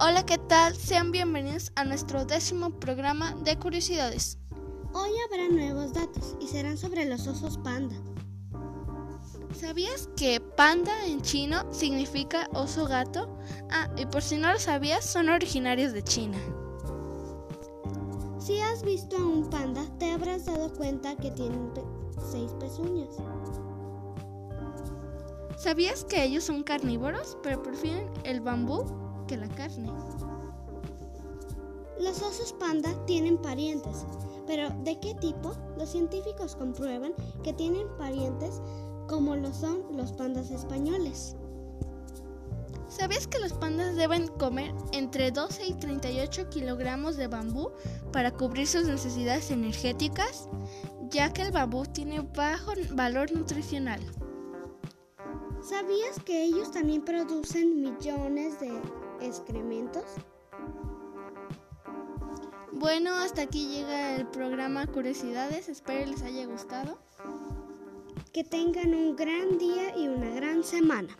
Hola, 0.00 0.24
¿qué 0.24 0.38
tal? 0.38 0.76
Sean 0.76 1.10
bienvenidos 1.10 1.72
a 1.74 1.82
nuestro 1.82 2.24
décimo 2.24 2.70
programa 2.70 3.34
de 3.42 3.58
curiosidades. 3.58 4.38
Hoy 4.92 5.10
habrá 5.26 5.48
nuevos 5.48 5.92
datos 5.92 6.36
y 6.40 6.46
serán 6.46 6.78
sobre 6.78 7.04
los 7.04 7.26
osos 7.26 7.58
panda. 7.58 7.96
¿Sabías 9.52 10.08
que 10.16 10.40
panda 10.40 11.04
en 11.04 11.20
chino 11.20 11.64
significa 11.74 12.48
oso 12.54 12.86
gato? 12.86 13.40
Ah, 13.72 13.90
y 13.96 14.06
por 14.06 14.22
si 14.22 14.36
no 14.36 14.52
lo 14.52 14.60
sabías, 14.60 15.04
son 15.04 15.30
originarios 15.30 15.92
de 15.92 16.04
China. 16.04 16.38
Si 18.38 18.60
has 18.60 18.84
visto 18.84 19.16
a 19.16 19.26
un 19.26 19.50
panda, 19.50 19.82
te 19.98 20.12
habrás 20.12 20.46
dado 20.46 20.72
cuenta 20.74 21.16
que 21.16 21.32
tienen 21.32 21.72
seis 22.30 22.52
pezuñas. 22.60 23.16
¿Sabías 25.56 26.04
que 26.04 26.22
ellos 26.22 26.44
son 26.44 26.62
carnívoros, 26.62 27.36
pero 27.42 27.60
prefieren 27.64 28.08
el 28.22 28.40
bambú 28.40 29.07
que 29.28 29.36
la 29.36 29.48
carne? 29.48 29.92
Los 32.00 32.22
osos 32.22 32.52
panda 32.54 32.92
tienen 33.06 33.38
parientes, 33.38 34.04
pero 34.46 34.70
¿de 34.82 34.98
qué 34.98 35.14
tipo? 35.14 35.52
Los 35.76 35.90
científicos 35.90 36.56
comprueban 36.56 37.12
que 37.44 37.52
tienen 37.52 37.86
parientes 37.98 38.60
como 39.06 39.36
lo 39.36 39.52
son 39.52 39.84
los 39.96 40.12
pandas 40.12 40.50
españoles. 40.50 41.36
¿Sabías 42.88 43.26
que 43.26 43.38
los 43.38 43.52
pandas 43.52 43.96
deben 43.96 44.28
comer 44.28 44.74
entre 44.92 45.30
12 45.30 45.66
y 45.66 45.74
38 45.74 46.48
kilogramos 46.48 47.16
de 47.16 47.28
bambú 47.28 47.70
para 48.12 48.30
cubrir 48.30 48.66
sus 48.66 48.86
necesidades 48.86 49.50
energéticas? 49.50 50.48
Ya 51.10 51.32
que 51.32 51.42
el 51.42 51.52
bambú 51.52 51.84
tiene 51.84 52.20
bajo 52.20 52.72
valor 52.92 53.30
nutricional. 53.32 54.00
¿Sabías 55.62 56.20
que 56.24 56.44
ellos 56.44 56.70
también 56.70 57.04
producen 57.04 57.80
millones 57.80 58.60
de 58.60 58.72
excrementos? 59.20 60.04
Bueno, 62.72 63.12
hasta 63.14 63.42
aquí 63.42 63.68
llega 63.68 64.16
el 64.16 64.26
programa 64.28 64.86
Curiosidades. 64.86 65.68
Espero 65.68 66.06
les 66.06 66.22
haya 66.22 66.46
gustado. 66.46 66.98
Que 68.32 68.44
tengan 68.44 68.94
un 68.94 69.16
gran 69.16 69.58
día 69.58 69.96
y 69.96 70.06
una 70.06 70.30
gran 70.30 70.62
semana. 70.62 71.16